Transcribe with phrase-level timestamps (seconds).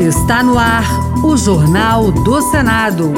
[0.00, 0.84] Está no ar
[1.24, 3.12] o Jornal do Senado.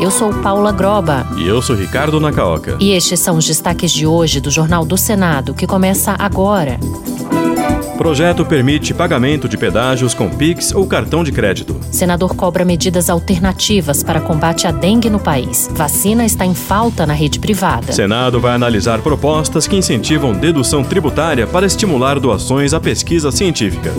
[0.00, 1.26] Eu sou Paula Groba.
[1.36, 2.76] E eu sou Ricardo Nacaoca.
[2.80, 6.78] E estes são os destaques de hoje do Jornal do Senado, que começa agora.
[7.98, 11.80] Projeto permite pagamento de pedágios com Pix ou cartão de crédito.
[11.90, 15.68] Senador cobra medidas alternativas para combate à dengue no país.
[15.72, 17.92] Vacina está em falta na rede privada.
[17.92, 23.92] Senado vai analisar propostas que incentivam dedução tributária para estimular doações à pesquisa científica.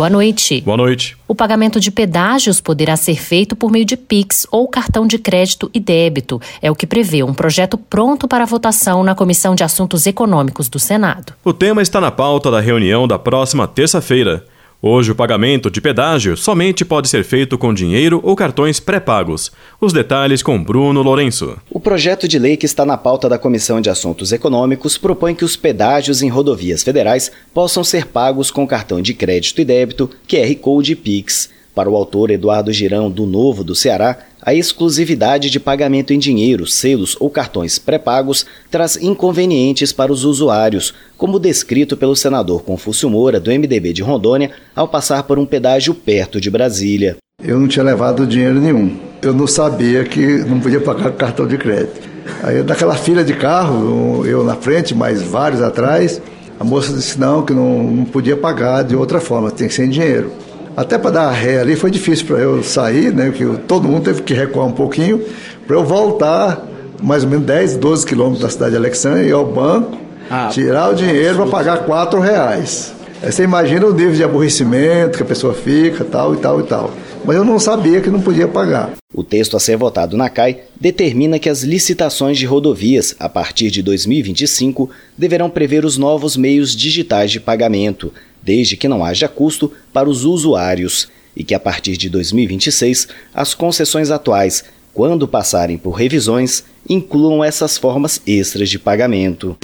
[0.00, 0.62] Boa noite.
[0.62, 1.14] Boa noite.
[1.28, 5.70] O pagamento de pedágios poderá ser feito por meio de Pix ou cartão de crédito
[5.74, 6.40] e débito.
[6.62, 10.78] É o que prevê um projeto pronto para votação na Comissão de Assuntos Econômicos do
[10.78, 11.34] Senado.
[11.44, 14.42] O tema está na pauta da reunião da próxima terça-feira.
[14.82, 19.52] Hoje, o pagamento de pedágio somente pode ser feito com dinheiro ou cartões pré-pagos.
[19.78, 21.58] Os detalhes com Bruno Lourenço.
[21.70, 25.44] O projeto de lei que está na pauta da Comissão de Assuntos Econômicos propõe que
[25.44, 30.54] os pedágios em rodovias federais possam ser pagos com cartão de crédito e débito, QR
[30.54, 31.50] Code e Pix.
[31.74, 36.66] Para o autor Eduardo Girão, do Novo do Ceará, a exclusividade de pagamento em dinheiro,
[36.66, 43.38] selos ou cartões pré-pagos traz inconvenientes para os usuários, como descrito pelo senador Confúcio Moura,
[43.38, 47.16] do MDB de Rondônia, ao passar por um pedágio perto de Brasília.
[47.42, 48.96] Eu não tinha levado dinheiro nenhum.
[49.22, 52.08] Eu não sabia que não podia pagar cartão de crédito.
[52.42, 56.20] Aí, naquela fila de carro, eu na frente, mais vários atrás,
[56.58, 59.86] a moça disse não, que não, não podia pagar de outra forma, tem que ser
[59.86, 60.30] em dinheiro.
[60.76, 63.30] Até para dar ré ali foi difícil para eu sair, né?
[63.30, 65.22] Que todo mundo teve que recuar um pouquinho
[65.66, 66.66] para eu voltar
[67.02, 69.96] mais ou menos 10, 12 quilômetros da cidade de Alexandria e ao banco,
[70.30, 72.92] ah, tirar o dinheiro para pagar 4 reais.
[73.22, 76.62] Aí você imagina o nível de aborrecimento que a pessoa fica, tal e tal e
[76.62, 76.90] tal.
[77.24, 78.92] Mas eu não sabia que não podia pagar.
[79.12, 83.70] O texto a ser votado na CAI determina que as licitações de rodovias, a partir
[83.70, 84.88] de 2025,
[85.18, 88.12] deverão prever os novos meios digitais de pagamento,
[88.42, 93.54] desde que não haja custo para os usuários, e que a partir de 2026 as
[93.54, 99.56] concessões atuais, quando passarem por revisões, incluam essas formas extras de pagamento.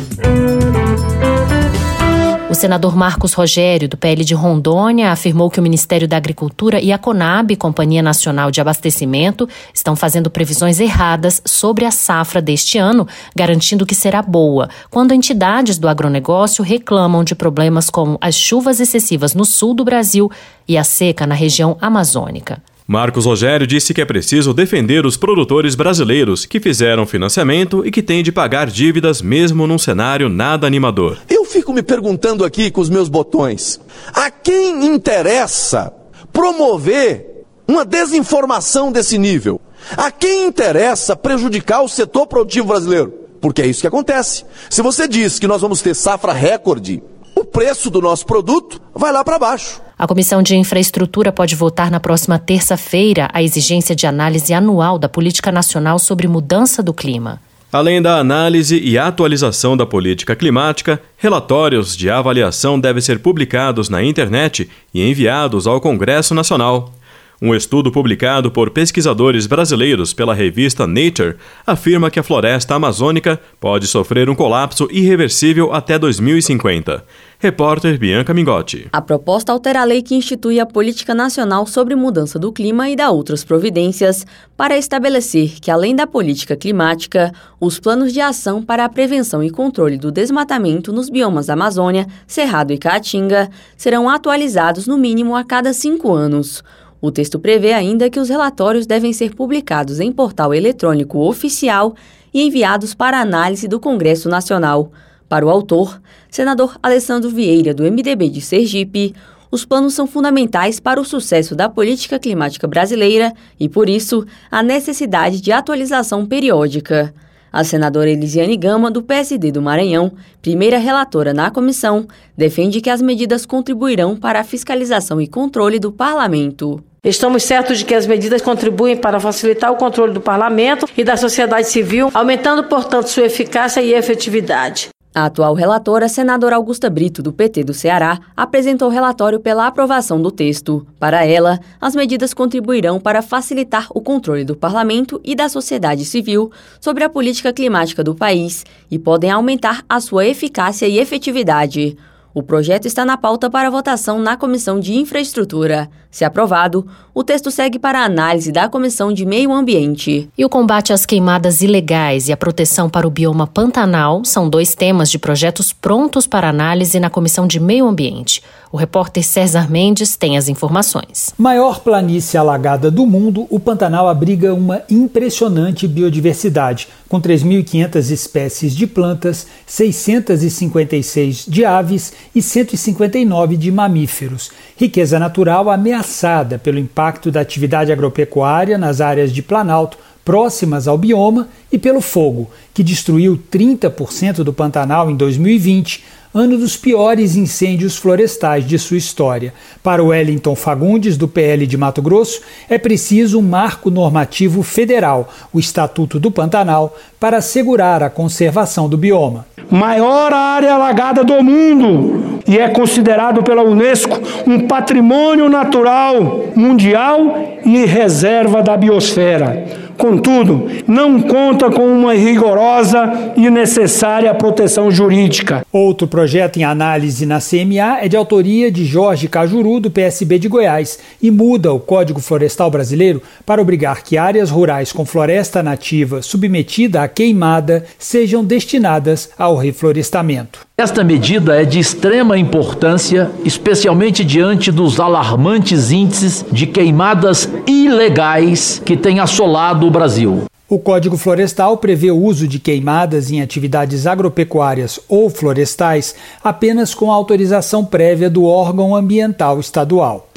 [2.57, 6.97] Senador Marcos Rogério, do PL de Rondônia, afirmou que o Ministério da Agricultura e a
[6.97, 13.07] Conab, Companhia Nacional de Abastecimento, estão fazendo previsões erradas sobre a safra deste ano,
[13.37, 19.35] garantindo que será boa, quando entidades do agronegócio reclamam de problemas como as chuvas excessivas
[19.35, 20.31] no sul do Brasil
[20.67, 22.63] e a seca na região amazônica.
[22.89, 28.01] Marcos Rogério disse que é preciso defender os produtores brasileiros que fizeram financiamento e que
[28.01, 31.19] têm de pagar dívidas mesmo num cenário nada animador.
[31.29, 33.81] Eu fico me perguntando aqui com os meus botões:
[34.15, 35.93] a quem interessa
[36.33, 39.61] promover uma desinformação desse nível?
[39.97, 43.13] A quem interessa prejudicar o setor produtivo brasileiro?
[43.41, 44.45] Porque é isso que acontece.
[44.71, 47.03] Se você diz que nós vamos ter safra recorde,
[47.35, 49.86] o preço do nosso produto vai lá para baixo.
[49.99, 55.09] A Comissão de Infraestrutura pode votar na próxima terça-feira a exigência de análise anual da
[55.09, 57.41] Política Nacional sobre Mudança do Clima.
[57.73, 64.05] Além da análise e atualização da política climática, relatórios de avaliação devem ser publicados na
[64.05, 66.93] internet e enviados ao Congresso Nacional.
[67.41, 71.37] Um estudo publicado por pesquisadores brasileiros pela revista Nature
[71.67, 77.05] afirma que a floresta amazônica pode sofrer um colapso irreversível até 2050.
[77.39, 78.89] Repórter Bianca Mingotti.
[78.91, 82.97] A proposta altera a lei que institui a Política Nacional sobre Mudança do Clima e
[82.97, 84.27] dá outras providências
[84.57, 87.31] para estabelecer que, além da política climática,
[87.61, 92.07] os planos de ação para a prevenção e controle do desmatamento nos biomas da Amazônia,
[92.27, 96.65] Cerrado e Caatinga serão atualizados no mínimo a cada cinco anos.
[97.03, 101.95] O texto prevê ainda que os relatórios devem ser publicados em portal eletrônico oficial
[102.33, 104.91] e enviados para análise do Congresso Nacional.
[105.29, 106.01] Para o autor,
[106.31, 109.15] senador Alessandro Vieira, do MDB de Sergipe,
[109.51, 114.63] os planos são fundamentais para o sucesso da política climática brasileira e, por isso, a
[114.63, 117.15] necessidade de atualização periódica.
[117.53, 120.13] A senadora Elisiane Gama, do PSD do Maranhão,
[120.43, 122.07] primeira relatora na comissão,
[122.37, 126.83] defende que as medidas contribuirão para a fiscalização e controle do parlamento.
[127.03, 131.17] Estamos certos de que as medidas contribuem para facilitar o controle do parlamento e da
[131.17, 134.91] sociedade civil, aumentando, portanto, sua eficácia e efetividade.
[135.17, 140.21] A atual relatora, senadora Augusta Brito, do PT do Ceará, apresentou o relatório pela aprovação
[140.21, 140.87] do texto.
[141.01, 146.53] Para ela, as medidas contribuirão para facilitar o controle do parlamento e da sociedade civil
[146.79, 151.97] sobre a política climática do país e podem aumentar a sua eficácia e efetividade.
[152.35, 155.89] O projeto está na pauta para votação na Comissão de Infraestrutura.
[156.11, 156.87] Se aprovado,
[157.19, 160.29] o texto segue para a análise da Comissão de Meio Ambiente.
[160.37, 164.75] E o combate às queimadas ilegais e a proteção para o bioma Pantanal são dois
[164.75, 168.43] temas de projetos prontos para análise na Comissão de Meio Ambiente.
[168.71, 171.33] O repórter César Mendes tem as informações.
[171.39, 178.87] Maior planície alagada do mundo, o Pantanal abriga uma impressionante biodiversidade, com 3.500 espécies de
[178.87, 184.51] plantas, 656 de aves e 159 de mamíferos.
[184.79, 191.49] Riqueza natural ameaçada pelo impacto da atividade agropecuária nas áreas de Planalto, próximas ao bioma,
[191.73, 198.67] e pelo fogo, que destruiu 30% do Pantanal em 2020 ano dos piores incêndios florestais
[198.67, 199.55] de sua história.
[199.83, 205.33] Para o Wellington Fagundes, do PL de Mato Grosso, é preciso um marco normativo federal,
[205.51, 209.47] o Estatuto do Pantanal, para assegurar a conservação do bioma.
[209.71, 217.85] Maior área alagada do mundo e é considerado pela Unesco um patrimônio natural mundial e
[217.85, 219.86] reserva da biosfera.
[219.97, 225.65] Contudo, não conta com uma rigorosa e necessária proteção jurídica.
[225.73, 230.49] Outro projeto em análise na CMA é de autoria de Jorge Cajuru, do PSB de
[230.49, 236.21] Goiás, e muda o Código Florestal Brasileiro para obrigar que áreas rurais com floresta nativa
[236.21, 240.66] submetida à queimada sejam destinadas ao reflorestamento.
[240.79, 248.95] Esta medida é de extrema importância, especialmente diante dos alarmantes índices de queimadas ilegais que
[248.95, 250.45] têm assolado o Brasil.
[250.69, 256.15] O Código Florestal prevê o uso de queimadas em atividades agropecuárias ou florestais
[256.45, 260.29] apenas com autorização prévia do órgão ambiental estadual.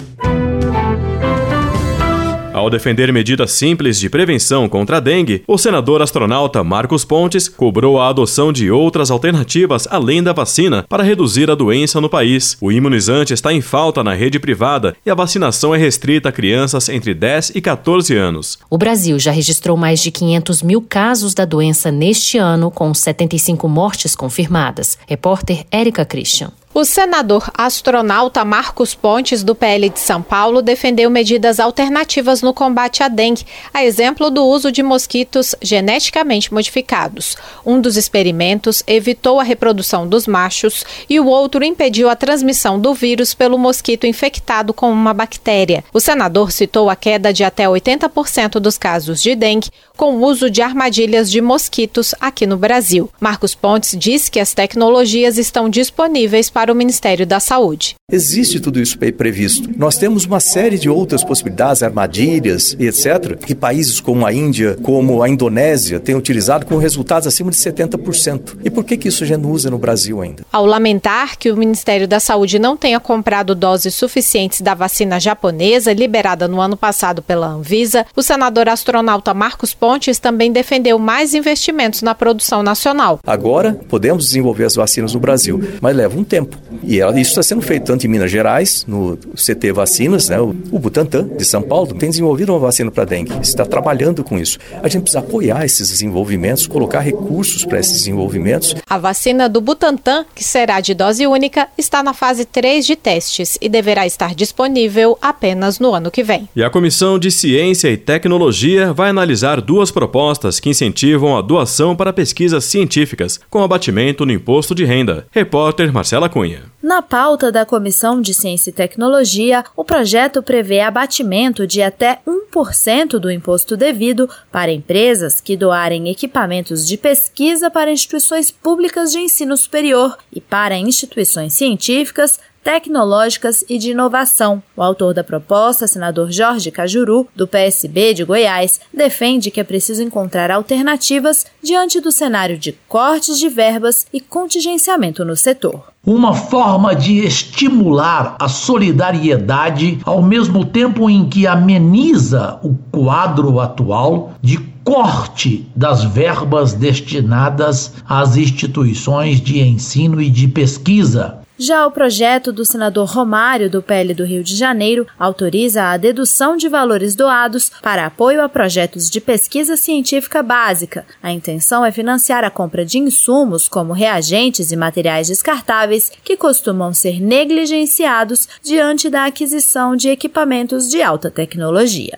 [2.59, 7.97] Ao defender medidas simples de prevenção contra a dengue, o senador astronauta Marcos Pontes cobrou
[7.97, 12.57] a adoção de outras alternativas além da vacina para reduzir a doença no país.
[12.59, 16.89] O imunizante está em falta na rede privada e a vacinação é restrita a crianças
[16.89, 18.59] entre 10 e 14 anos.
[18.69, 23.69] O Brasil já registrou mais de 500 mil casos da doença neste ano, com 75
[23.69, 24.97] mortes confirmadas.
[25.07, 26.51] Repórter Érica Christian.
[26.71, 33.01] O senador astronauta Marcos Pontes, do PL de São Paulo, defendeu medidas alternativas no combate
[33.01, 33.43] à dengue,
[33.73, 37.35] a exemplo do uso de mosquitos geneticamente modificados.
[37.65, 42.93] Um dos experimentos evitou a reprodução dos machos e o outro impediu a transmissão do
[42.93, 45.83] vírus pelo mosquito infectado com uma bactéria.
[45.91, 50.49] O senador citou a queda de até 80% dos casos de dengue com o uso
[50.49, 53.09] de armadilhas de mosquitos aqui no Brasil.
[53.19, 57.95] Marcos Pontes disse que as tecnologias estão disponíveis para o Ministério da Saúde.
[58.11, 59.69] Existe tudo isso previsto.
[59.77, 64.75] Nós temos uma série de outras possibilidades, armadilhas e etc., que países como a Índia,
[64.81, 68.57] como a Indonésia têm utilizado com resultados acima de 70%.
[68.63, 70.43] E por que, que isso já não usa no Brasil ainda?
[70.51, 75.93] Ao lamentar que o Ministério da Saúde não tenha comprado doses suficientes da vacina japonesa
[75.93, 82.01] liberada no ano passado pela Anvisa, o senador astronauta Marcos Pontes também defendeu mais investimentos
[82.01, 83.19] na produção nacional.
[83.25, 86.48] Agora podemos desenvolver as vacinas no Brasil, mas leva um tempo.
[86.83, 91.27] E isso está sendo feito tanto em Minas Gerais, no CT Vacinas, né, o, Butantan
[91.37, 94.57] de São Paulo, tem desenvolvido uma vacina para dengue, está trabalhando com isso.
[94.81, 98.75] A gente precisa apoiar esses desenvolvimentos, colocar recursos para esses desenvolvimentos.
[98.87, 103.57] A vacina do Butantan, que será de dose única, está na fase 3 de testes
[103.61, 106.47] e deverá estar disponível apenas no ano que vem.
[106.55, 111.95] E a Comissão de Ciência e Tecnologia vai analisar duas propostas que incentivam a doação
[111.95, 115.27] para pesquisas científicas, com abatimento no imposto de renda.
[115.31, 116.38] Repórter Marcela Cunha.
[116.81, 123.19] Na pauta da Comissão de Ciência e Tecnologia, o projeto prevê abatimento de até 1%
[123.19, 129.57] do imposto devido para empresas que doarem equipamentos de pesquisa para instituições públicas de ensino
[129.57, 134.61] superior e para instituições científicas tecnológicas e de inovação.
[134.75, 140.03] O autor da proposta, senador Jorge Cajuru, do PSB de Goiás, defende que é preciso
[140.03, 145.89] encontrar alternativas diante do cenário de cortes de verbas e contingenciamento no setor.
[146.05, 154.33] Uma forma de estimular a solidariedade ao mesmo tempo em que ameniza o quadro atual
[154.41, 162.53] de corte das verbas destinadas às instituições de ensino e de pesquisa já o projeto
[162.53, 167.69] do senador Romário, do PL do Rio de Janeiro, autoriza a dedução de valores doados
[167.81, 171.05] para apoio a projetos de pesquisa científica básica.
[171.21, 176.93] A intenção é financiar a compra de insumos, como reagentes e materiais descartáveis, que costumam
[176.93, 182.17] ser negligenciados diante da aquisição de equipamentos de alta tecnologia.